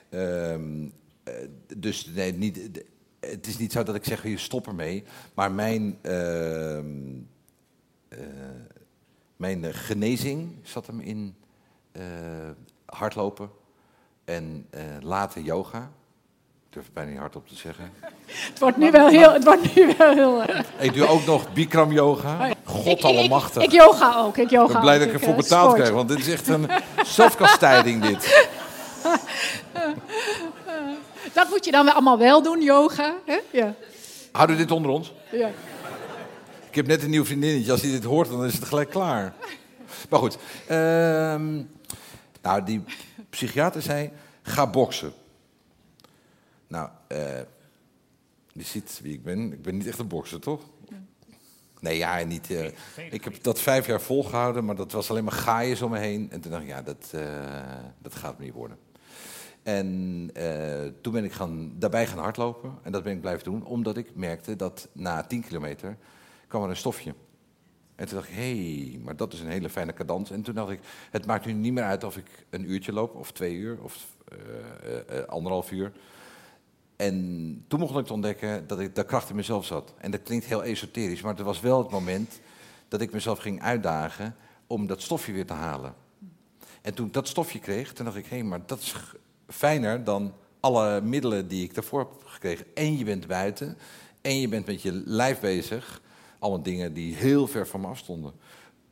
[0.09, 0.89] Ehm,
[1.23, 1.35] eh,
[1.77, 2.83] dus nee, niet,
[3.21, 5.05] het is niet zo dat ik zeg, je stop ermee.
[5.35, 6.87] Maar mijn, ehm,
[8.09, 8.19] eh,
[9.39, 11.35] mijn eh, genezing zat hem in
[11.93, 12.03] eh,
[12.87, 13.51] hardlopen
[14.25, 15.79] en eh, later yoga.
[16.67, 17.93] Ik durf het bijna niet hardop te zeggen.
[18.51, 19.33] Het wordt nu wel heel...
[19.33, 20.43] Het wordt nu wel heel
[20.87, 22.55] Ik doe ook nog Bikram yoga.
[22.65, 23.63] God ik, ik, allemachtig.
[23.63, 24.37] ik, ik yoga ook.
[24.37, 25.81] Ik yoga Ik ben blij dat ik ervoor betaald sport.
[25.81, 26.69] krijg, want dit is echt een
[27.19, 28.49] zelfkastijding dit.
[31.33, 33.15] Dat moet je dan wel allemaal wel doen, yoga.
[33.25, 33.39] Hè?
[33.51, 33.75] Ja.
[34.33, 35.13] Houden we dit onder ons?
[35.31, 35.51] ja.
[36.79, 37.73] Ik heb net een nieuw vriendinnetje.
[37.73, 39.35] Als hij dit hoort, dan is het gelijk klaar.
[40.11, 40.39] Maar goed.
[40.67, 41.63] ehm,
[42.43, 42.83] nou, die
[43.31, 44.11] psychiater zei,
[44.43, 45.13] ga boksen.
[46.67, 47.41] Nou, eh,
[48.53, 49.53] je ziet wie ik ben.
[49.53, 50.61] Ik ben niet echt een bokser, toch?
[51.81, 52.51] Nee, ja, niet.
[52.51, 52.67] eh,
[53.11, 56.31] ik heb dat vijf jaar volgehouden, maar dat was alleen maar gaaiers om me heen.
[56.31, 57.23] En toen dacht ik, ja, dat, eh,
[58.03, 58.79] dat gaat niet worden.
[59.63, 60.31] En
[61.01, 62.79] toen ben ik gaan, daarbij gaan hardlopen.
[62.83, 65.97] En dat ben ik blijven doen, omdat ik merkte dat na 10 kilometer
[66.49, 67.15] kwam er een stofje.
[67.97, 70.31] En toen dacht ik, hey, maar dat is een hele fijne cadans.
[70.31, 70.81] En toen dacht ik,
[71.11, 74.07] het maakt nu niet meer uit of ik een uurtje loop, of twee uur, of
[74.33, 75.93] uh, anderhalf uur.
[76.97, 79.95] En toen mocht ik ontdekken dat ik de kracht in mezelf zat.
[79.99, 82.41] En dat klinkt heel esoterisch, maar het was wel het moment
[82.89, 85.95] dat ik mezelf ging uitdagen om dat stofje weer te halen.
[86.83, 88.95] En toen ik dat stofje kreeg, toen dacht ik, hé, hey, maar dat is
[89.49, 92.67] fijner dan alle middelen die ik daarvoor heb gekregen.
[92.75, 93.79] En je bent buiten,
[94.21, 96.01] en je bent met je lijf bezig.
[96.39, 98.33] Allemaal dingen die heel ver van me afstonden.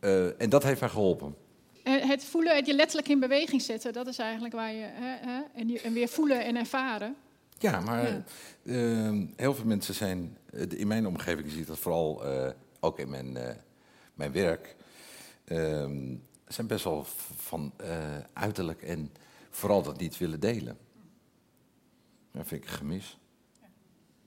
[0.00, 1.34] Uh, en dat heeft mij geholpen.
[1.82, 4.86] Het voelen, het je letterlijk in beweging zetten, dat is eigenlijk waar je.
[4.92, 7.16] Hè, hè, en, je en, weer voelen en ervaren.
[7.58, 8.22] Ja, maar ja.
[8.62, 10.36] Uh, heel veel mensen zijn.
[10.68, 12.24] In mijn omgeving zie ik dat vooral
[12.80, 13.38] ook in mijn,
[14.14, 14.76] mijn werk.
[15.44, 16.14] Ehm,
[16.46, 17.04] zijn best wel
[17.36, 17.72] van
[18.32, 19.12] uiterlijk en
[19.50, 20.78] vooral dat niet willen delen.
[22.32, 23.18] Dat vind ik een gemis.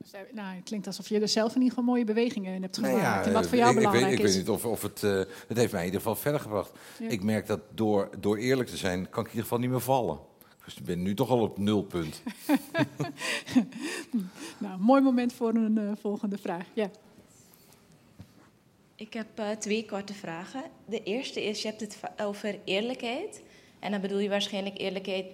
[0.02, 2.76] Dus, nou, het klinkt alsof je er zelf in ieder geval mooie bewegingen in hebt
[2.76, 2.96] gemaakt.
[2.96, 4.36] Nou ja, en wat voor jou ik, belangrijk ik weet, is.
[4.36, 5.04] Ik weet niet of, of het...
[5.04, 5.12] Uh,
[5.48, 6.72] het heeft mij in ieder geval verder gebracht.
[7.00, 7.10] Ja.
[7.10, 9.82] Ik merk dat door, door eerlijk te zijn, kan ik in ieder geval niet meer
[9.82, 10.20] vallen.
[10.66, 12.22] Dus ik ben nu toch al op nulpunt.
[14.58, 16.66] nou, mooi moment voor een uh, volgende vraag.
[16.74, 16.90] Ja.
[18.96, 20.64] Ik heb uh, twee korte vragen.
[20.86, 23.42] De eerste is, je hebt het over eerlijkheid.
[23.80, 25.26] En dan bedoel je waarschijnlijk eerlijkheid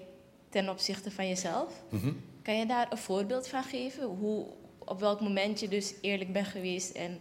[0.50, 1.84] ten opzichte van jezelf.
[1.90, 2.22] Mm -hmm.
[2.46, 4.04] Kan je daar een voorbeeld van geven?
[4.04, 7.12] Hoe, op welk moment je dus eerlijk bent geweest en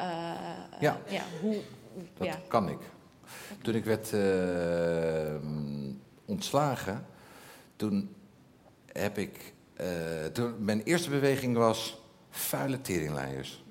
[0.00, 0.06] uh,
[0.80, 1.00] ja.
[1.08, 1.60] ja, hoe...
[2.14, 2.40] Dat ja.
[2.48, 2.78] kan ik.
[3.62, 5.34] Toen ik werd uh,
[6.24, 7.06] ontslagen,
[7.76, 8.14] toen
[8.92, 9.52] heb ik...
[9.80, 11.98] Uh, toen mijn eerste beweging was
[12.30, 13.64] vuile teringleiers.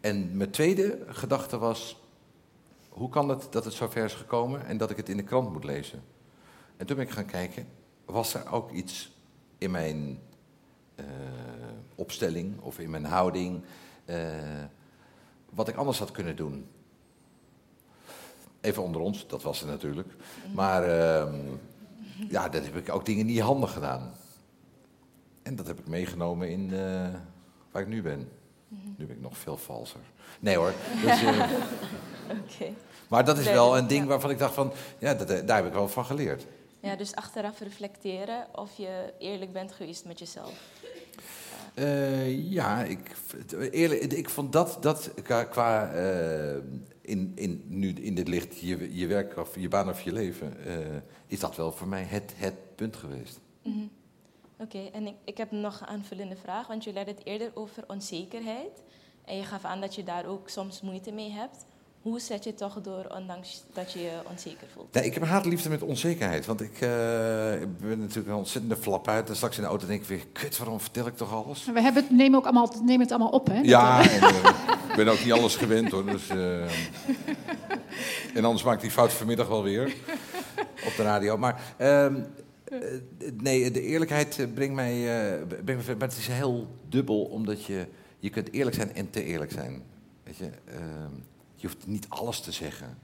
[0.00, 2.02] En mijn tweede gedachte was...
[2.88, 5.52] Hoe kan het dat het zover is gekomen en dat ik het in de krant
[5.52, 6.02] moet lezen?
[6.76, 7.66] En toen ben ik gaan kijken,
[8.04, 9.13] was er ook iets
[9.64, 10.18] in mijn
[10.96, 11.04] uh,
[11.94, 13.62] opstelling of in mijn houding
[14.06, 14.16] uh,
[15.50, 16.66] wat ik anders had kunnen doen?
[18.60, 20.08] Even onder ons, dat was er natuurlijk.
[20.54, 21.34] Maar uh,
[22.28, 24.12] ja, dat heb ik ook dingen niet handig gedaan.
[25.42, 27.08] En dat heb ik meegenomen in uh,
[27.70, 28.28] waar ik nu ben.
[28.68, 30.00] Nu ben ik nog veel valser.
[30.40, 30.72] Nee hoor.
[31.02, 31.22] Dus,
[32.42, 32.74] okay.
[33.08, 35.72] Maar dat is wel een ding waarvan ik dacht van, ja, dat, daar heb ik
[35.72, 36.46] wel van geleerd.
[36.84, 40.82] Ja, dus achteraf reflecteren of je eerlijk bent geweest met jezelf.
[41.74, 43.16] Uh, ja, ik,
[43.70, 46.56] eerlijk, ik vond dat, dat qua, qua uh,
[47.00, 50.56] in, in, nu in dit licht, je, je werk of je baan of je leven,
[50.66, 50.76] uh,
[51.26, 53.40] is dat wel voor mij het, het punt geweest.
[53.62, 53.90] Mm -hmm.
[54.58, 57.50] Oké, okay, en ik, ik heb nog een aanvullende vraag, want je had het eerder
[57.54, 58.82] over onzekerheid.
[59.24, 61.64] En je gaf aan dat je daar ook soms moeite mee hebt.
[62.04, 64.92] Hoe zet je het toch door, ondanks dat je je onzeker voelt?
[64.92, 66.46] Nee, ik heb een haatliefde met onzekerheid.
[66.46, 69.28] Want ik, uh, ik ben natuurlijk een ontzettende flap uit.
[69.28, 71.64] En straks in de auto denk ik weer, kut, waarom vertel ik toch alles?
[71.64, 73.60] We hebben het, nemen, ook allemaal, nemen het allemaal op, hè?
[73.60, 74.48] Ja, en, uh,
[74.90, 76.04] ik ben ook niet alles gewend, hoor.
[76.06, 76.62] Dus, uh,
[78.34, 79.94] en anders maak ik die fout vanmiddag wel weer
[80.86, 81.36] op de radio.
[81.36, 81.60] Maar
[83.42, 85.08] nee, de eerlijkheid brengt mij,
[85.64, 85.96] brengt mij...
[85.96, 87.86] Maar het is heel dubbel, omdat je...
[88.18, 89.82] Je kunt eerlijk zijn en te eerlijk zijn.
[90.22, 90.50] Weet je...
[91.64, 92.98] Je hoeft niet alles te zeggen.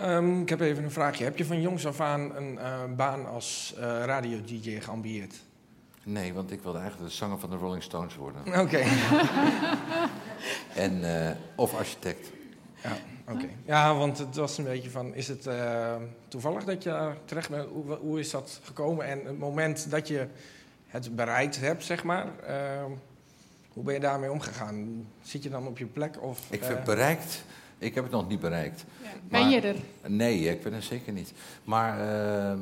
[0.00, 1.24] Um, ik heb even een vraagje.
[1.24, 5.34] Heb je van jongs af aan een uh, baan als uh, radio-dj geambieerd?
[6.02, 8.40] Nee, want ik wilde eigenlijk de zanger van de Rolling Stones worden.
[8.46, 8.60] Oké.
[8.60, 8.86] Okay.
[10.84, 12.30] en, uh, of architect.
[12.82, 13.32] Ja, oké.
[13.32, 13.56] Okay.
[13.64, 15.48] Ja, want het was een beetje van, is het
[16.28, 17.68] toevallig dat je terecht bent?
[17.68, 19.06] Hoe, hoe, is dat gekomen?
[19.06, 20.26] En het moment dat je
[20.86, 22.26] het bereikt hebt, zeg maar...
[23.76, 25.06] Ehm, hoe ben je daarmee omgegaan?
[25.22, 26.22] Zit je dan op je plek?
[26.22, 26.84] Of, ik heb uh...
[26.84, 27.44] bereikt.
[27.78, 28.84] Ik heb het nog niet bereikt.
[29.02, 29.08] Ja.
[29.28, 29.76] Ben je er?
[30.06, 31.32] Nee, ik ben er zeker niet.
[31.64, 32.58] Maar uh,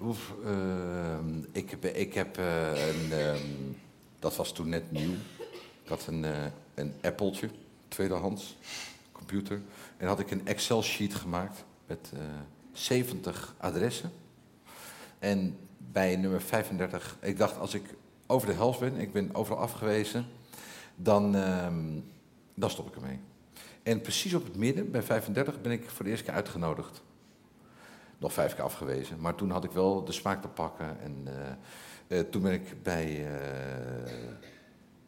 [0.00, 3.12] oef, uh, ik, heb, ik heb uh, een.
[3.12, 3.76] Um,
[4.18, 5.12] dat was toen net nieuw.
[5.82, 6.24] Ik had een,
[6.74, 7.50] een Appletje,
[7.88, 8.56] tweedehands
[9.12, 9.60] computer.
[9.96, 12.12] En had ik een Excel-sheet gemaakt met
[12.72, 14.12] 70 adressen.
[15.18, 17.84] En bij nummer 35, ik dacht als ik
[18.26, 20.26] over de helft ben, ik ben overal afgewezen
[20.96, 21.66] dan, uh,
[22.54, 23.20] dan stop ik ermee.
[23.82, 27.02] En precies op het midden, bij 35, ben ik voor de eerste keer uitgenodigd.
[28.18, 31.00] Nog vijf keer afgewezen, maar toen had ik wel de smaak te pakken.
[31.00, 31.28] En
[32.08, 33.26] uh, uh, toen ben ik bij, uh,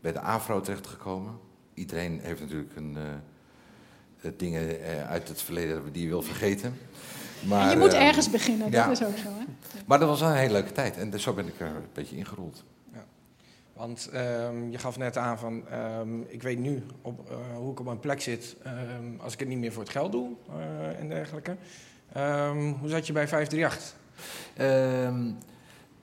[0.00, 1.38] bij de AVRO terechtgekomen.
[1.74, 2.96] Iedereen heeft natuurlijk een,
[4.36, 6.78] dingen uit het verleden die je wil vergeten.
[7.48, 8.86] Maar, en je moet ergens beginnen, ja.
[8.86, 9.28] dat is ook zo.
[9.28, 9.44] Hè?
[9.86, 12.64] Maar dat was een hele leuke tijd en zo ben ik er een beetje ingerold.
[13.76, 15.64] Want um, je gaf net aan van,
[16.00, 18.56] um, ik weet nu op, uh, hoe ik op mijn plek zit
[19.00, 21.56] um, als ik het niet meer voor het geld doe uh, en dergelijke.
[22.80, 23.94] hoe zat je bij 538?
[24.56, 25.30] Ehm,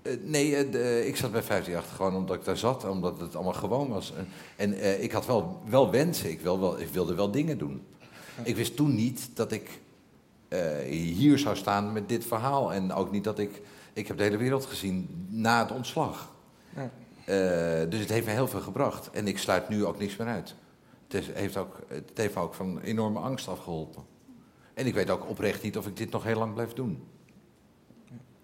[0.04, 3.54] eh, nee, eh, ik zat bij 538 gewoon omdat ik daar zat, omdat het allemaal
[3.54, 4.14] gewoon was.
[4.56, 7.86] En, eh, ik had wel, wel wensen, ik, wil wel, ik wilde wel dingen doen.
[8.44, 9.82] Ik wist toen niet dat ik
[10.48, 12.74] eh, hier zou staan met dit verhaal.
[12.74, 13.62] En ook niet dat ik...
[13.94, 16.33] Ik heb de hele wereld gezien na het ontslag.
[17.26, 19.10] Eh, dus het heeft me heel veel gebracht.
[19.12, 20.56] En ik sluit nu ook niks meer uit.
[21.08, 24.04] Het, is- heeft, ook, het heeft me ook van enorme angst afgeholpen.
[24.74, 27.04] En ik weet ook oprecht niet of ik dit nog heel lang blijf doen.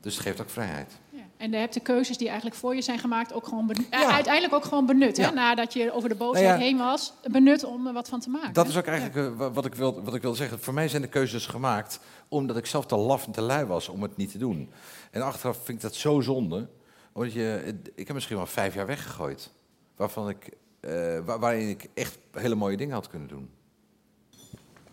[0.01, 0.97] Dus het geeft ook vrijheid.
[1.09, 1.19] Ja.
[1.37, 4.11] En je hebt de keuzes die eigenlijk voor je zijn gemaakt ook gewoon benut, Ja.
[4.11, 5.17] uiteindelijk ook gewoon benut.
[5.17, 5.27] Ja.
[5.27, 5.33] Hè?
[5.33, 6.65] Nadat je over de boosheid Nou ja.
[6.65, 8.53] heen was, benut om er wat van te maken.
[8.53, 8.71] Dat hè?
[8.71, 10.59] is ook eigenlijk eh, wa- wat ik, wil, wat ik wil zeggen.
[10.59, 13.89] Voor mij zijn de keuzes gemaakt omdat ik zelf te laf en te lui was
[13.89, 14.69] om het niet te doen.
[15.11, 16.67] En achteraf vind ik dat zo zonde.
[17.11, 19.51] Omdat je, ik heb misschien wel vijf jaar weggegooid.
[19.95, 23.49] Waarvan ik, eh, wa- waarin ik echt hele mooie dingen had kunnen doen.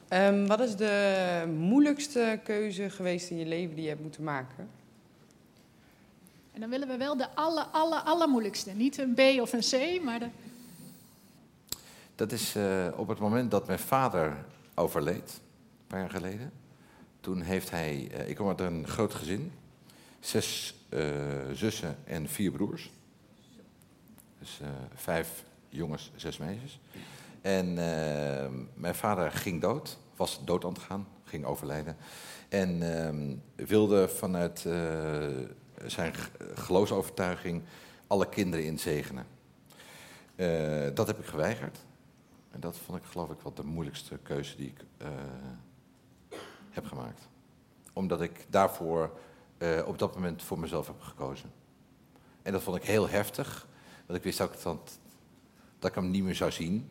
[0.08, 4.68] Ehm, wat is de moeilijkste keuze geweest in je leven die je hebt moeten maken?
[6.52, 8.70] En dan willen we wel de aller, aller, allermoeilijkste.
[8.70, 9.60] Niet een B of een
[9.98, 10.28] C, maar de...
[12.14, 16.52] Dat is eh, op het moment dat mijn vader overleed, een paar jaar geleden.
[17.20, 19.52] Toen heeft hij, eh, ik kom uit een groot gezin,
[20.20, 21.00] zes eh,
[21.52, 22.90] zussen en vier broers.
[24.38, 26.80] Dus eh, vijf jongens, zes meisjes.
[27.42, 31.96] En eh, mijn vader ging dood, was dood aan het gaan, ging overlijden.
[32.48, 33.34] En ehm,
[33.68, 34.66] wilde vanuit
[35.86, 36.14] zijn
[36.54, 37.62] geloofsovertuiging
[38.06, 39.26] alle kinderen inzegenen.
[40.36, 41.78] Eh, dat heb ik geweigerd.
[42.50, 44.84] En dat vond ik geloof ik wel de moeilijkste keuze die ik
[46.70, 47.28] heb gemaakt.
[47.92, 49.18] Omdat ik daarvoor
[49.58, 51.52] eh, op dat moment voor mezelf heb gekozen.
[52.42, 53.66] En dat vond ik heel heftig.
[54.06, 54.98] Want ik wist ook dat,
[55.78, 56.90] dat ik hem niet meer zou zien.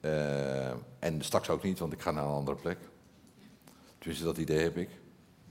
[0.00, 2.78] Eh, en straks ook niet, want ik ga naar een andere plek.
[3.98, 4.88] Tenminste, dat idee heb ik.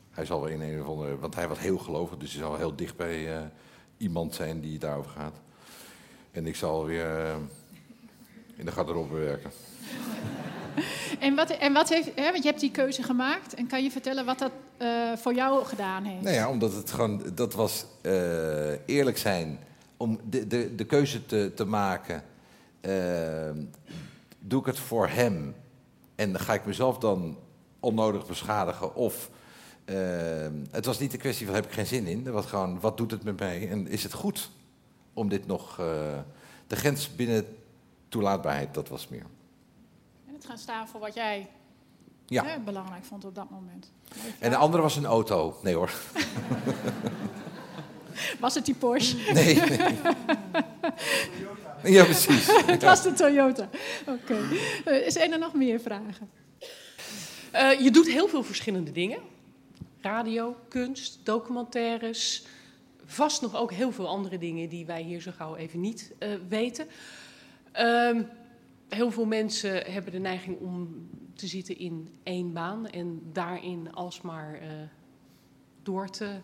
[0.09, 1.17] Hij zal wel in een of andere...
[1.17, 3.45] Want hij was heel gelovig, dus hij zal heel dicht bij eh,
[3.97, 5.35] iemand zijn die daarover gaat.
[6.31, 7.35] En ik zal weer
[8.55, 9.51] in de garderobe werken.
[11.19, 13.53] En wat, en wat heeft, hè, want je hebt die keuze gemaakt.
[13.53, 16.23] En kan je vertellen wat dat eh, voor jou gedaan heeft?
[16.23, 19.59] Nou ja, omdat het gewoon, dat was eh, eerlijk zijn
[19.97, 22.23] om de, de, de keuze te, te maken.
[22.81, 22.91] eh,
[24.39, 25.55] doe ik het voor hem
[26.15, 27.37] en ga ik mezelf dan
[27.79, 28.95] onnodig beschadigen?
[28.95, 29.29] Of
[30.71, 32.25] het was niet de kwestie van heb ik geen zin in.
[32.25, 34.49] Het was gewoon wat doet het met mij en is het goed
[35.13, 35.75] om dit nog.
[36.67, 37.45] de grens binnen
[38.09, 39.25] toelaatbaarheid, dat was meer.
[40.45, 41.49] Gaan staan voor wat jij
[42.25, 42.43] Ja.
[42.45, 43.91] hè, belangrijk vond op dat moment.
[44.39, 45.59] En de andere was een auto.
[45.63, 45.91] Nee hoor.
[48.39, 49.17] Was het die Porsche?
[49.33, 49.55] Nee.
[51.95, 52.47] ja, precies.
[52.65, 53.69] het was de Toyota.
[54.07, 54.37] Oké.
[54.85, 56.29] Eh, zijn er nog meer vragen?
[57.51, 59.19] Eh, je doet heel veel verschillende dingen.
[60.01, 62.43] Radio, kunst, documentaires.
[63.05, 66.29] Vast nog ook heel veel andere dingen die wij hier zo gauw even niet eh,
[66.47, 66.87] weten.
[67.71, 68.21] Ehm,
[68.89, 74.53] heel veel mensen hebben de neiging om te zitten in één baan en daarin alsmaar
[74.53, 74.67] eh
[75.83, 76.41] door te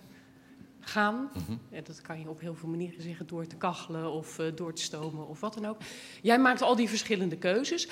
[0.79, 1.29] gaan.
[1.34, 1.58] Mhm.
[1.69, 4.73] Ja, dat kan je op heel veel manieren zeggen, door te kachelen of eh, door
[4.73, 5.77] te stomen of wat dan ook.
[6.21, 7.88] Jij maakt al die verschillende keuzes.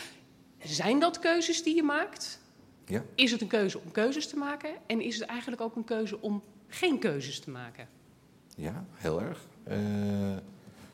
[0.64, 2.40] Zijn dat keuzes die je maakt?
[2.86, 3.04] Ja.
[3.16, 4.70] Is het een keuze om keuzes te maken?
[4.86, 7.88] En is het eigenlijk ook een keuze om geen keuzes te maken?
[8.56, 9.48] Ja, heel erg.
[9.64, 9.78] Eh,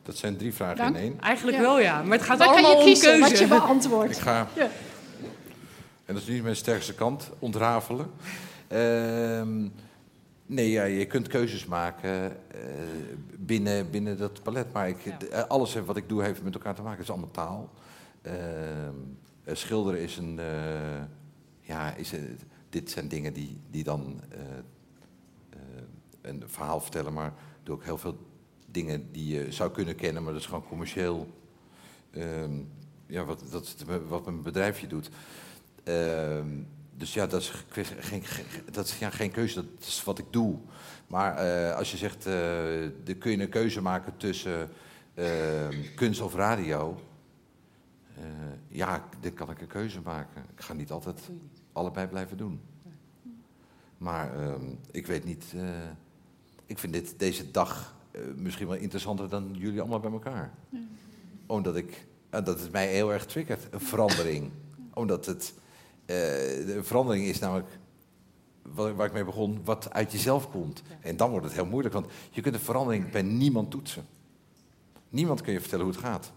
[0.03, 0.95] dat zijn drie vragen Dank.
[0.95, 1.19] in één.
[1.21, 3.19] Eigenlijk wel ja, maar het gaat Dan kan allemaal je om keuze.
[3.19, 4.11] wat je beantwoordt.
[4.11, 4.69] Ik ga, Ja.
[6.05, 8.11] en dat is niet mijn sterkste kant, ontrafelen.
[8.67, 9.67] Ehm,
[10.45, 12.59] nee, ja, je kunt keuzes maken eh,
[13.37, 14.73] binnen, binnen dat palet.
[14.73, 16.97] Maar ik, eh, alles wat ik doe heeft met elkaar te maken.
[16.97, 17.69] Het is allemaal taal.
[18.21, 18.35] Ehm,
[19.43, 20.39] eh, schilderen is een...
[20.39, 21.01] eh,
[21.61, 22.13] ja, is,
[22.69, 24.39] dit zijn dingen die, die dan eh,
[25.49, 25.59] eh,
[26.21, 27.13] een verhaal vertellen.
[27.13, 27.33] Maar ik
[27.65, 28.17] doe ook heel veel
[28.71, 30.23] dingen die je zou kunnen kennen.
[30.23, 31.27] Maar dat is gewoon commercieel.
[32.11, 32.61] Ehm,
[33.05, 33.75] ja, wat, dat
[34.07, 35.09] wat mijn bedrijfje doet.
[35.83, 36.47] Ehm,
[36.95, 37.65] dus ja, dat is,
[37.99, 38.23] geen,
[38.71, 40.57] dat is ja, geen keuze, dat is wat ik doe.
[41.07, 42.33] Maar eh, als je zegt, eh
[43.03, 44.69] de, kun je een keuze maken tussen
[45.13, 46.99] ehm, kunst of radio?
[48.15, 48.23] Eh,
[48.67, 50.45] ja, dan kan ik een keuze maken.
[50.55, 51.29] Ik ga niet altijd
[51.71, 52.61] allebei blijven doen.
[53.97, 54.31] Maar
[54.91, 55.45] ik weet niet,
[56.65, 57.95] ik vind dit, deze dag
[58.35, 60.53] misschien wel interessanter dan jullie allemaal bij elkaar
[61.49, 64.51] omdat ik, eh, dat het mij heel erg triggert, een verandering.
[64.93, 65.53] Omdat het,
[66.05, 66.15] eh,
[66.65, 67.67] de verandering is namelijk,
[68.61, 70.81] waar, waar ik mee begon, wat uit jezelf komt.
[71.01, 74.05] En dan wordt het heel moeilijk, want je kunt een verandering bij niemand toetsen.
[75.09, 76.31] Niemand kun je vertellen hoe het gaat.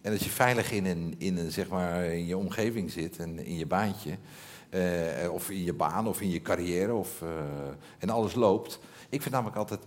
[0.00, 3.38] En als je veilig in, een, in, een, zeg maar, in je omgeving zit en
[3.38, 4.18] in je baantje,
[4.70, 7.28] Eh, of in je baan of in je carrière of, eh,
[7.98, 8.78] en alles loopt.
[9.08, 9.86] Ik vind namelijk altijd, eh,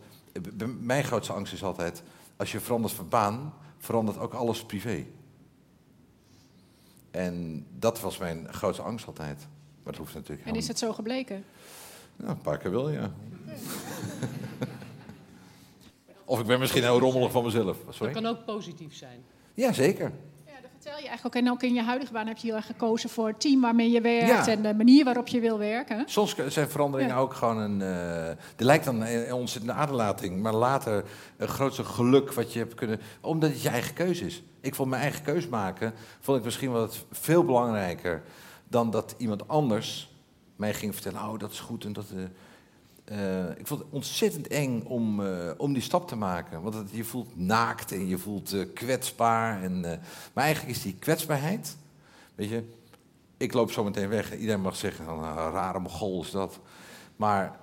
[0.79, 2.03] mijn grootste angst is altijd,
[2.37, 5.05] als je verandert van baan, verandert ook alles privé.
[7.11, 9.47] En dat was mijn grootste angst altijd.
[9.83, 11.43] Maar dat hoeft natuurlijk En is het zo gebleken?
[12.15, 13.11] Ja, een paar keer wel, ja.
[16.25, 17.77] of ik ben misschien heel rommelig van mezelf.
[17.85, 18.13] Dat Sorry?
[18.13, 19.23] kan ook positief zijn.
[19.53, 20.11] Ja, zeker.
[20.81, 23.09] Vertel je eigenlijk ook, en ook in je huidige baan heb je heel erg gekozen
[23.09, 24.47] voor het team waarmee je werkt Ja.
[24.47, 26.03] en de manier waarop je wil werken.
[26.05, 27.21] Soms zijn veranderingen Ja.
[27.21, 27.81] ook gewoon een.
[27.81, 31.03] er lijkt dan een ontzettende aderlating, maar later
[31.37, 32.99] een grootste geluk wat je hebt kunnen.
[33.21, 34.43] Omdat het je eigen keuze is.
[34.61, 38.23] Ik vond mijn eigen keus maken, vond ik misschien wel veel belangrijker
[38.67, 40.13] dan dat iemand anders
[40.55, 42.05] mij ging vertellen: oh, dat is goed en dat.
[42.15, 42.23] eh,
[43.11, 46.61] eh, ik vond het ontzettend eng om, eh, om die stap te maken.
[46.61, 49.63] Want het, je voelt naakt en je voelt eh, kwetsbaar.
[49.63, 49.81] En,
[50.33, 51.77] maar eigenlijk is die kwetsbaarheid.
[52.35, 52.63] Weet je,
[53.37, 54.37] ik loop zo meteen weg.
[54.37, 56.59] Iedereen mag zeggen: van, een rare mogol is dat.
[57.15, 57.59] Maar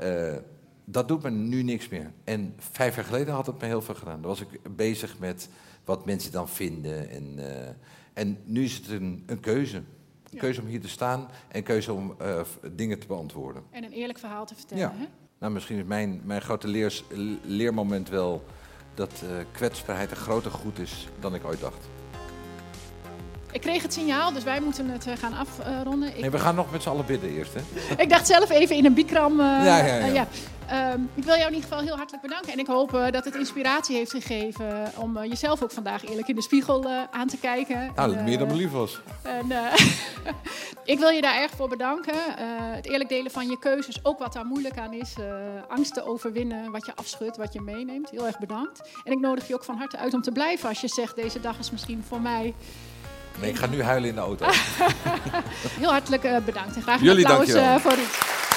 [0.84, 2.12] dat doet me nu niks meer.
[2.24, 4.20] En vijf jaar geleden had het me heel veel gedaan.
[4.20, 5.48] Dan was ik bezig met
[5.84, 7.10] wat mensen dan vinden.
[7.10, 7.38] En,
[8.12, 9.82] en nu is het een, een keuze.
[10.30, 12.16] Een keuze om hier te staan en een keuze om
[12.72, 13.62] dingen te beantwoorden.
[13.70, 14.82] En een eerlijk verhaal te vertellen.
[14.82, 14.92] Ja.
[14.96, 15.06] Hè?
[15.38, 16.90] Nou, misschien is mijn, mijn grote
[17.42, 18.44] leermoment wel
[18.94, 21.97] dat eh, kwetsbaarheid een groter goed is dan ik ooit dacht.
[23.52, 26.08] Ik kreeg het signaal, dus wij moeten het eh, gaan afronden.
[26.08, 27.60] Ik, Nee, we gaan nog met z'n allen bidden eerst, hè?
[28.02, 29.40] ik dacht zelf even in een bikram.
[29.40, 29.98] eh, Ja, ja, ja.
[29.98, 30.26] eh, ja.
[30.68, 32.52] Ehm, ik wil jou in ieder geval heel hartelijk bedanken.
[32.52, 36.42] En ik hoop dat het inspiratie heeft gegeven om jezelf ook vandaag eerlijk in de
[36.42, 37.92] spiegel aan te kijken.
[37.96, 39.00] Nou, En, meer dan me lief was.
[39.22, 39.52] En,
[40.92, 42.14] ik wil je daar erg voor bedanken.
[42.72, 45.14] Het eerlijk delen van je keuzes, ook wat daar moeilijk aan is.
[45.68, 48.10] angsten overwinnen, wat je afschudt, wat je meeneemt.
[48.10, 48.88] Heel erg bedankt.
[49.04, 51.16] En ik nodig je ook van harte uit om te blijven als je zegt...
[51.16, 52.54] deze dag is misschien voor mij...
[53.40, 54.46] Nee, ik ga nu huilen in de auto.
[55.80, 58.47] Heel hartelijk eh, bedankt en graag een Jullie applaus eh, voor Ruud.